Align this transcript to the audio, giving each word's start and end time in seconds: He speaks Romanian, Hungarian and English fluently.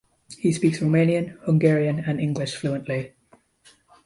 He 0.35 0.51
speaks 0.51 0.79
Romanian, 0.79 1.37
Hungarian 1.43 1.99
and 1.99 2.19
English 2.19 2.55
fluently. 2.55 3.13